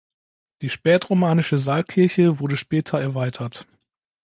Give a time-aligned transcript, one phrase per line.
[0.63, 3.67] Die spätromanische Saalkirche wurde später erweitert.